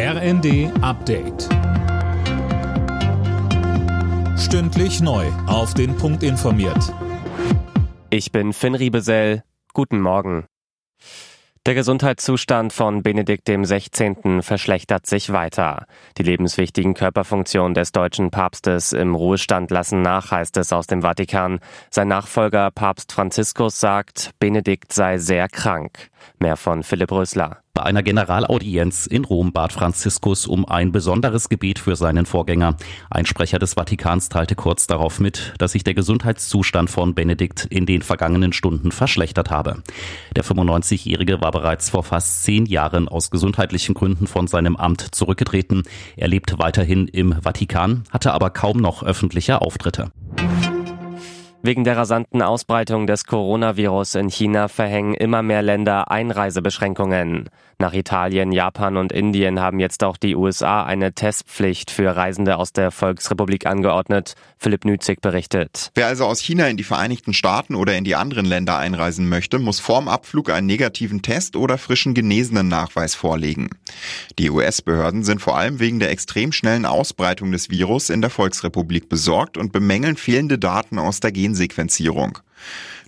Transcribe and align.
RND 0.00 0.70
Update. 0.80 1.48
Stündlich 4.38 5.00
neu. 5.00 5.26
Auf 5.48 5.74
den 5.74 5.96
Punkt 5.96 6.22
informiert. 6.22 6.94
Ich 8.08 8.30
bin 8.30 8.52
Finn 8.52 8.76
Riebesell. 8.76 9.42
Guten 9.74 10.00
Morgen. 10.00 10.46
Der 11.66 11.74
Gesundheitszustand 11.74 12.72
von 12.72 13.02
Benedikt 13.02 13.48
XVI. 13.48 14.40
verschlechtert 14.40 15.04
sich 15.06 15.32
weiter. 15.32 15.86
Die 16.16 16.22
lebenswichtigen 16.22 16.94
Körperfunktionen 16.94 17.74
des 17.74 17.90
deutschen 17.90 18.30
Papstes 18.30 18.92
im 18.92 19.16
Ruhestand 19.16 19.72
lassen 19.72 20.00
nach, 20.00 20.30
heißt 20.30 20.58
es 20.58 20.72
aus 20.72 20.86
dem 20.86 21.02
Vatikan. 21.02 21.58
Sein 21.90 22.06
Nachfolger 22.06 22.70
Papst 22.70 23.10
Franziskus 23.10 23.80
sagt, 23.80 24.30
Benedikt 24.38 24.92
sei 24.92 25.18
sehr 25.18 25.48
krank. 25.48 26.08
Mehr 26.38 26.56
von 26.56 26.84
Philipp 26.84 27.10
Rösler. 27.10 27.64
Bei 27.78 27.84
einer 27.84 28.02
Generalaudienz 28.02 29.06
in 29.06 29.24
Rom 29.24 29.52
bat 29.52 29.72
Franziskus 29.72 30.48
um 30.48 30.68
ein 30.68 30.90
besonderes 30.90 31.48
Gebet 31.48 31.78
für 31.78 31.94
seinen 31.94 32.26
Vorgänger. 32.26 32.76
Ein 33.08 33.24
Sprecher 33.24 33.60
des 33.60 33.74
Vatikans 33.74 34.28
teilte 34.28 34.56
kurz 34.56 34.88
darauf 34.88 35.20
mit, 35.20 35.54
dass 35.58 35.70
sich 35.72 35.84
der 35.84 35.94
Gesundheitszustand 35.94 36.90
von 36.90 37.14
Benedikt 37.14 37.66
in 37.66 37.86
den 37.86 38.02
vergangenen 38.02 38.52
Stunden 38.52 38.90
verschlechtert 38.90 39.52
habe. 39.52 39.84
Der 40.34 40.44
95-Jährige 40.44 41.40
war 41.40 41.52
bereits 41.52 41.88
vor 41.90 42.02
fast 42.02 42.42
zehn 42.42 42.66
Jahren 42.66 43.06
aus 43.06 43.30
gesundheitlichen 43.30 43.94
Gründen 43.94 44.26
von 44.26 44.48
seinem 44.48 44.74
Amt 44.74 45.14
zurückgetreten. 45.14 45.84
Er 46.16 46.26
lebt 46.26 46.58
weiterhin 46.58 47.06
im 47.06 47.32
Vatikan, 47.40 48.02
hatte 48.10 48.32
aber 48.32 48.50
kaum 48.50 48.78
noch 48.78 49.04
öffentliche 49.04 49.62
Auftritte. 49.62 50.10
Wegen 51.60 51.82
der 51.82 51.96
rasanten 51.96 52.40
Ausbreitung 52.40 53.08
des 53.08 53.24
Coronavirus 53.24 54.14
in 54.14 54.28
China 54.28 54.68
verhängen 54.68 55.14
immer 55.14 55.42
mehr 55.42 55.60
Länder 55.60 56.08
Einreisebeschränkungen. 56.10 57.50
Nach 57.80 57.92
Italien, 57.92 58.50
Japan 58.50 58.96
und 58.96 59.12
Indien 59.12 59.60
haben 59.60 59.78
jetzt 59.78 60.02
auch 60.02 60.16
die 60.16 60.34
USA 60.34 60.82
eine 60.82 61.12
Testpflicht 61.12 61.92
für 61.92 62.16
Reisende 62.16 62.56
aus 62.56 62.72
der 62.72 62.90
Volksrepublik 62.90 63.66
angeordnet. 63.66 64.34
Philipp 64.56 64.84
Nützig 64.84 65.20
berichtet. 65.20 65.92
Wer 65.94 66.08
also 66.08 66.24
aus 66.24 66.40
China 66.40 66.66
in 66.66 66.76
die 66.76 66.82
Vereinigten 66.82 67.34
Staaten 67.34 67.76
oder 67.76 67.96
in 67.96 68.02
die 68.02 68.16
anderen 68.16 68.46
Länder 68.46 68.78
einreisen 68.78 69.28
möchte, 69.28 69.60
muss 69.60 69.78
vorm 69.78 70.08
Abflug 70.08 70.50
einen 70.50 70.66
negativen 70.66 71.22
Test 71.22 71.54
oder 71.54 71.78
frischen 71.78 72.14
genesenen 72.14 72.66
Nachweis 72.66 73.14
vorlegen. 73.14 73.70
Die 74.40 74.50
US-Behörden 74.50 75.22
sind 75.22 75.40
vor 75.40 75.56
allem 75.56 75.78
wegen 75.78 76.00
der 76.00 76.10
extrem 76.10 76.50
schnellen 76.50 76.84
Ausbreitung 76.84 77.52
des 77.52 77.70
Virus 77.70 78.10
in 78.10 78.22
der 78.22 78.30
Volksrepublik 78.30 79.08
besorgt 79.08 79.56
und 79.56 79.70
bemängeln 79.70 80.16
fehlende 80.16 80.58
Daten 80.58 80.98
aus 80.98 81.20
der 81.20 81.30
Gensequenzierung. 81.48 82.38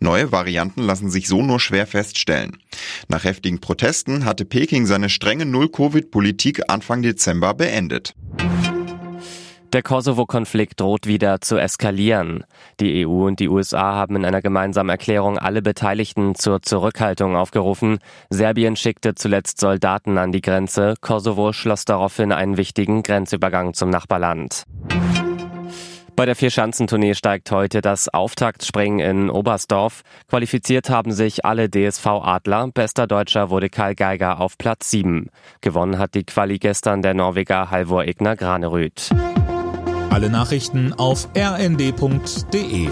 Neue 0.00 0.30
Varianten 0.30 0.82
lassen 0.82 1.10
sich 1.10 1.26
so 1.26 1.42
nur 1.42 1.58
schwer 1.58 1.86
feststellen. 1.86 2.58
Nach 3.08 3.24
heftigen 3.24 3.60
Protesten 3.60 4.24
hatte 4.24 4.44
Peking 4.44 4.86
seine 4.86 5.08
strenge 5.08 5.44
Null-Covid-Politik 5.44 6.70
Anfang 6.70 7.02
Dezember 7.02 7.54
beendet. 7.54 8.14
Der 9.72 9.82
Kosovo-Konflikt 9.82 10.80
droht 10.80 11.06
wieder 11.06 11.42
zu 11.42 11.58
eskalieren. 11.58 12.44
Die 12.80 13.06
EU 13.06 13.26
und 13.26 13.38
die 13.38 13.48
USA 13.48 13.94
haben 13.94 14.16
in 14.16 14.24
einer 14.24 14.40
gemeinsamen 14.40 14.88
Erklärung 14.88 15.36
alle 15.36 15.60
Beteiligten 15.60 16.34
zur 16.34 16.62
Zurückhaltung 16.62 17.36
aufgerufen. 17.36 17.98
Serbien 18.30 18.76
schickte 18.76 19.14
zuletzt 19.14 19.60
Soldaten 19.60 20.16
an 20.16 20.32
die 20.32 20.40
Grenze. 20.40 20.94
Kosovo 21.02 21.52
schloss 21.52 21.84
daraufhin 21.84 22.32
einen 22.32 22.56
wichtigen 22.56 23.02
Grenzübergang 23.02 23.74
zum 23.74 23.90
Nachbarland. 23.90 24.64
Bei 26.18 26.26
der 26.26 26.34
Vierschanzentournee 26.34 27.14
steigt 27.14 27.52
heute 27.52 27.80
das 27.80 28.08
Auftaktspringen 28.08 28.98
in 28.98 29.30
Oberstdorf. 29.30 30.02
Qualifiziert 30.26 30.90
haben 30.90 31.12
sich 31.12 31.44
alle 31.44 31.70
DSV-Adler. 31.70 32.72
Bester 32.74 33.06
Deutscher 33.06 33.50
wurde 33.50 33.70
Karl 33.70 33.94
Geiger 33.94 34.40
auf 34.40 34.58
Platz 34.58 34.90
7. 34.90 35.30
Gewonnen 35.60 35.96
hat 35.96 36.16
die 36.16 36.24
Quali 36.24 36.58
gestern 36.58 37.02
der 37.02 37.14
Norweger 37.14 37.70
Halvor 37.70 38.02
Egner 38.02 38.34
Granerüth. 38.34 39.10
Alle 40.10 40.28
Nachrichten 40.28 40.92
auf 40.92 41.28
rnd.de 41.36 42.88